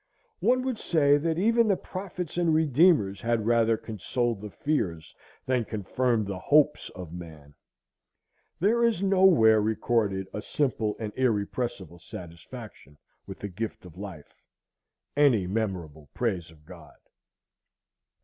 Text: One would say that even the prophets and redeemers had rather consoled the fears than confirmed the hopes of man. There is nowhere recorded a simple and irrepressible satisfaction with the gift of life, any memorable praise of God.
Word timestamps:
One 0.39 0.63
would 0.63 0.79
say 0.79 1.17
that 1.17 1.37
even 1.37 1.67
the 1.67 1.77
prophets 1.77 2.35
and 2.35 2.55
redeemers 2.55 3.21
had 3.21 3.45
rather 3.45 3.77
consoled 3.77 4.41
the 4.41 4.49
fears 4.49 5.13
than 5.45 5.63
confirmed 5.63 6.25
the 6.25 6.39
hopes 6.39 6.89
of 6.95 7.13
man. 7.13 7.53
There 8.59 8.83
is 8.83 9.03
nowhere 9.03 9.61
recorded 9.61 10.27
a 10.33 10.41
simple 10.41 10.95
and 10.99 11.13
irrepressible 11.15 11.99
satisfaction 11.99 12.97
with 13.27 13.37
the 13.37 13.47
gift 13.47 13.85
of 13.85 13.95
life, 13.95 14.33
any 15.15 15.45
memorable 15.45 16.09
praise 16.15 16.49
of 16.49 16.65
God. 16.65 16.97